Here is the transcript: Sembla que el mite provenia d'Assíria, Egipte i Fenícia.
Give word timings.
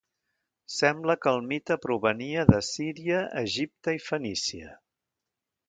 Sembla 0.75 1.15
que 1.25 1.33
el 1.39 1.43
mite 1.51 1.77
provenia 1.83 2.47
d'Assíria, 2.53 3.21
Egipte 3.45 3.95
i 3.99 4.03
Fenícia. 4.09 4.75